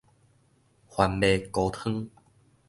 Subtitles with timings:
[0.89, 2.09] 番麥糊湯